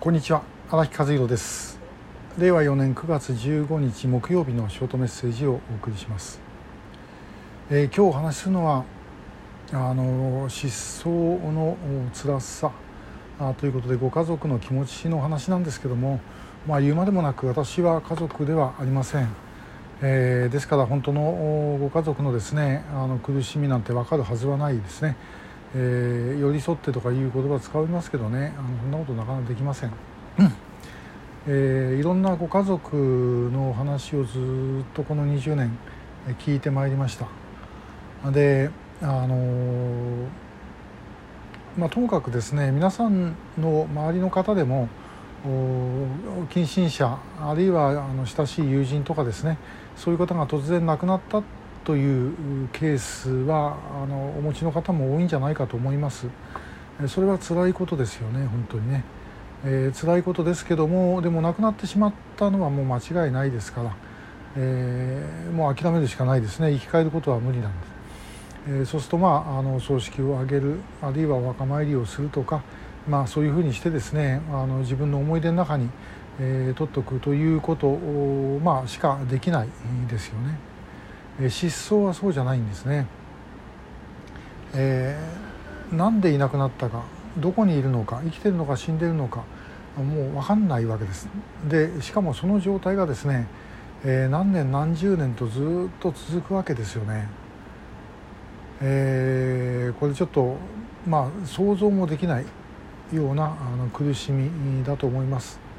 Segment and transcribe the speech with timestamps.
[0.00, 0.42] こんにちは。
[0.70, 1.78] 荒木和弘です。
[2.38, 6.40] 令和4年9月15日木曜日のショートメッセージをお送りします、
[7.68, 8.86] えー、今日お話しするのは
[9.74, 11.76] あの失踪の
[12.14, 12.72] 辛さ
[13.38, 16.20] あということでご家族の気持ちの話なんですけども
[16.66, 19.28] まあ言うまでもなく私は家族ではありません、
[20.00, 25.18] えー、ですから本当のご家族のですねあの苦しみなんて分かるはずはないですね。
[25.74, 28.52] えー、寄り添ってとかいう言葉使いますけどね。
[28.58, 29.92] あのそんなことなかなかできません、
[31.46, 35.76] えー、いろんなご家族の話をずっとこの20年
[36.38, 37.28] 聞いてまいりました。
[38.30, 40.26] であのー、
[41.78, 44.88] まあ、ともかくですね皆さんの周りの方でも
[46.50, 49.56] 近親者あるいはあの親しい友人とかですね
[49.96, 51.42] そういう方が突然亡くなった
[51.84, 56.26] というケースはあのお持ちの方も多いんじゃないかと思います。
[57.08, 59.04] それは辛いことですよね本当にね、
[59.64, 63.96] えー、辛いことですけどもでも亡くなってしまったのはもう間違いないですから、
[64.56, 66.72] えー、もう諦めるしかないですね。
[66.72, 67.90] 生き返ることは無理なんです、
[68.68, 72.62] えー、そうするとまああの葬式を挙げるあるいはお墓参りをするとか
[73.08, 75.88] まあそういうふうにしてですねあの自分の思い出の中に、
[76.38, 79.68] えー、取っておくということを、まあ、しかできない
[80.08, 80.69] ですよね。
[81.48, 83.06] 失踪はそうじゃないんですね、
[84.74, 87.04] えー、なんでいなくなったか
[87.38, 89.44] どこにいるのか生きてるのか死んでるのか
[89.96, 91.28] もう分かんないわけです。
[91.68, 93.46] でしかもその状態がですね、
[94.04, 97.28] えー、何年何十年とずっと続くわけですよね、
[98.80, 100.56] えー、これちょっと
[101.06, 102.44] まあ想像もできない
[103.12, 105.69] ようなあの苦しみだと思います。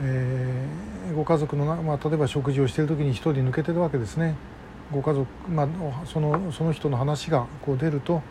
[0.00, 4.34] えー、ご家族の、まあ、例えば食事をしている時に一人抜けてるわけですね。
[4.92, 5.68] ご家族、まあ、
[6.06, 8.22] そのその人の話がこう出ると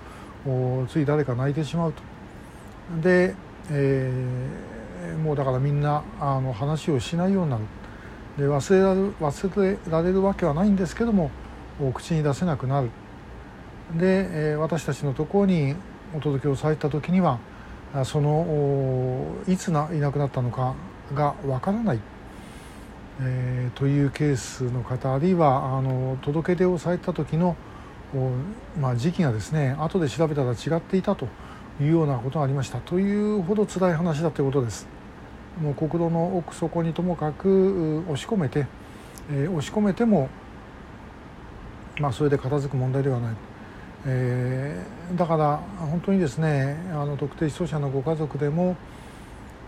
[0.89, 2.01] つい誰か泣いてしまうと。
[3.01, 3.35] で、
[3.69, 7.63] えー、もうだからみんなあの話をしないようになる。
[8.37, 11.31] で忘れられる忘れられるわけはないんですけども
[11.93, 12.89] 口に出せなくなる。
[13.95, 15.75] で、えー、私たちのところに
[16.15, 17.39] お届けをされた時には
[18.05, 20.75] そのいつないなくなったのか
[21.13, 21.99] がわからない。
[23.19, 27.55] えー、というケースの方あるいはあの届け出をされた時の、
[28.79, 31.27] まあ、時期がですね後で調べたら違っていたと
[31.81, 32.79] いうようなことがありました。
[32.79, 34.87] というほど辛い話だということです。
[35.61, 38.67] もう国土の奥底にともかく押し込めて、
[39.31, 40.29] えー、押し込めても、
[41.99, 43.35] まあ、それで片付く問題ではない、
[44.05, 48.75] えー、だから本当にですねあの特定失踪者のご家族でも、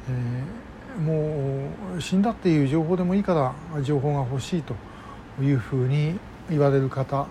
[0.07, 0.48] えー
[0.99, 4.75] もう死んだっていう情報でもいいから情報が欲しいと
[5.41, 7.25] いうふうに言われる方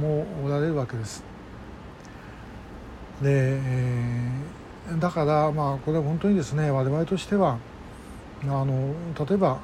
[0.00, 1.22] もおられるわけです。
[3.22, 3.58] で、
[4.98, 7.58] だからまあこれは本当にですね我々としては
[8.42, 8.94] あの
[9.26, 9.58] 例えば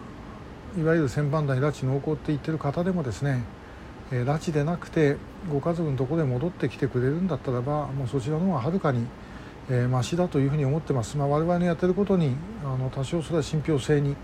[0.79, 3.45] いわゆる千番台拉致濃厚って言ってる方でもですね
[4.11, 5.17] 拉致でなくて
[5.51, 9.07] ご家族のところで戻ってきてくれるんだったらばもうそちらの方がはるかに
[9.71, 12.35] えー、マシだというふうに思ってます、まあ、我々のやってることに
[12.65, 14.17] あの多少それは信憑性に、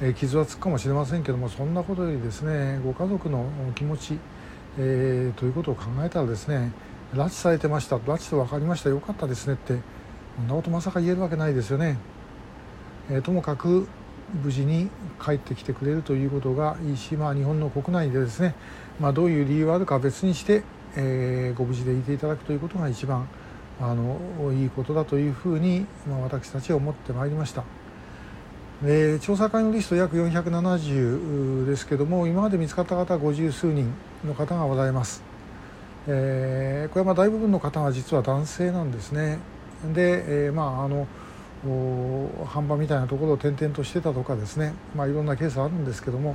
[0.00, 4.18] えー、傷はつくかもしれませんけどもそんなことよりですねご家族の気持ち、
[4.78, 6.72] えー、ということを考えたらですね
[7.14, 7.96] 拉致されてました。
[7.96, 8.88] 拉致と分かりました。
[8.88, 9.78] よかったですねって
[10.36, 11.98] そんなことまさか言えるわけないですよね、
[13.10, 13.86] えー、ともかく
[14.42, 14.88] 無事に
[15.22, 18.54] 帰ってきてくれるということがいいし、まあ、日本の国内でですね、
[18.98, 20.62] まあ、どういう理由があるか別にして、
[20.96, 23.28] えー、ご無事でいていただくということが一番
[23.80, 24.18] あの
[24.52, 27.64] いいことだというふうに、まあ、私たちは思ってまいりました。
[28.82, 33.94] で調査会のリスト約470ですけども今まで見つかった方は五十数人
[34.24, 35.22] の方がおられます、
[36.08, 39.38] えー、これはまあ大部分の方が実は男性なんですね。
[39.94, 41.06] で、えー、まああの
[42.46, 46.34] 販売みたいなところを転々としてたとかですね、まあ、いろんなケースあるんですけども。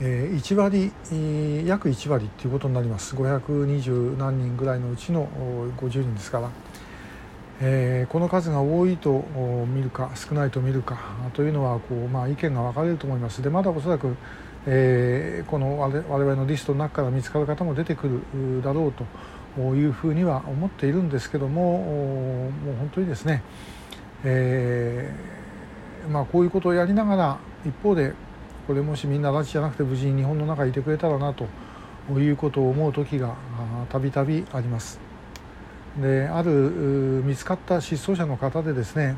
[0.00, 0.92] え1割
[1.66, 3.16] 約1割っていうことになります。
[3.16, 5.28] 520何人ぐらいのうちの
[5.76, 6.50] 50人ですから、
[7.60, 9.24] えー、この数が多いと
[9.66, 10.98] 見るか少ないと見るか
[11.32, 13.42] というのはこう、まあ、意見が分かれると思います。
[13.42, 14.16] でまだおそらく、
[14.66, 19.04] えー、この我々のリストの中から見つかる方も出てくるだろうと
[19.74, 23.42] いうふうには思っているんですけどももう本当にですね、
[24.22, 25.38] えー
[26.08, 28.12] まあ、こういうことをやりながら一方で
[28.68, 31.46] これもしみんな拉致じゃなくて無事に日本の中にいてくれたらなと
[32.20, 33.34] いうことを思う時が
[33.88, 35.00] たびたびあります。
[35.98, 36.52] である
[37.24, 39.16] 見つかった失踪者の方でですね、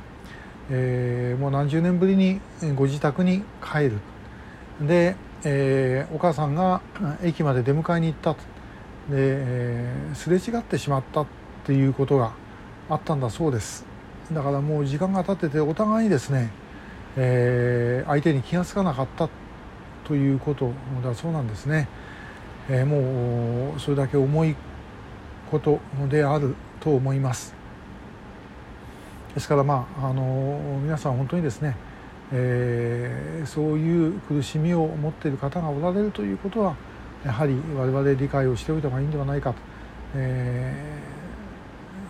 [0.70, 2.40] えー、もう何十年ぶりに
[2.76, 3.98] ご自宅に帰る。
[4.80, 6.80] で、えー、お母さんが
[7.24, 8.38] 駅まで出迎えに行ったで、
[9.10, 11.26] えー、すれ違ってしまったっ
[11.64, 12.34] ていうことが
[12.88, 13.84] あったんだそうです。
[14.30, 16.50] だからもう時間が経っててお互いにですね、
[17.16, 19.28] えー、相手に気が付かなかった
[20.04, 21.88] ということだそうなんですね、
[22.68, 24.56] えー、もうそれだけ重い
[25.50, 27.54] ことであると思います。
[29.34, 31.76] ですからまああの皆さん本当にですね、
[32.32, 36.74] えー、そういう苦しみを持っている方がおられるということは
[37.24, 39.58] やはり我々理解をしておいた方がいいんではないかと、
[40.14, 40.74] え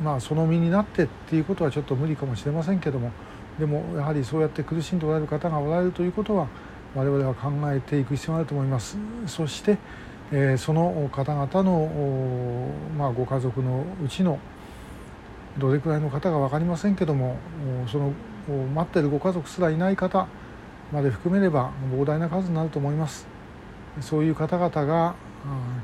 [0.01, 3.11] ー、まあその身になってっていうことはちょっと無理かもしれませんけども
[3.59, 6.47] でもやはりそうやって苦しんでおられる方がおられるということは
[6.95, 8.99] 我々は考えていく必要があると思います。
[9.27, 9.79] そして、
[10.33, 14.39] え、その方々の、まあ、ご家族のうちの
[15.59, 17.37] どれくらいの方が分かりませんけども
[17.91, 18.13] その
[18.75, 20.29] 待っているご家族すらいない方
[20.93, 23.27] まで含めれば膨大な数になると思います。
[24.01, 25.15] そういう方々が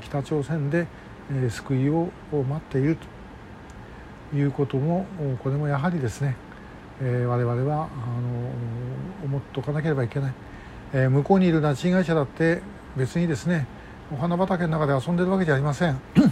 [0.01, 0.87] 北朝鮮で
[1.49, 2.97] 救いを待っている
[4.31, 5.05] ということも
[5.43, 6.35] これもやはりですね
[7.01, 7.87] 我々はあ
[9.21, 10.33] の思っておかなければいけない。
[10.93, 12.61] え向こうにいる拉致被害者だって
[12.95, 13.67] 別にですね
[14.13, 15.99] お花畑の中で遊んでるわけじゃありません。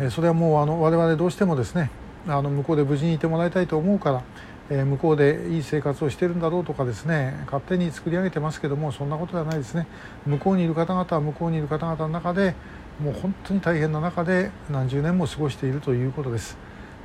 [0.00, 1.90] えそれはもうあの我々どうしてもですね
[2.26, 4.22] あの向こうで無事にいてもらいたいと思うから
[4.70, 9.86] え向こうでいい生活をしてるんだろうとかですね勝手に作り上げてますけどもそんなことではないですね。
[10.26, 12.54] 向こうにいる方々は向こうにいる方々の中で
[13.00, 16.56] もう本当に大変な中で何十年も過ごしているということです、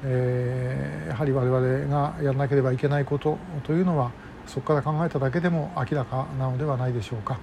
[0.04, 4.12] えー、やはり我々がやらなければいけないことというのは
[4.48, 7.40] そこから考えただけでも明らかなのではないでしょうか、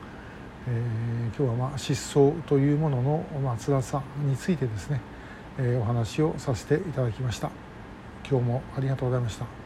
[0.67, 5.01] えー、今日はまあ失踪というもののまあ辛さについてですね、
[5.59, 7.51] えー、お話をさせていただきました
[8.29, 9.55] 今日もありがとうございました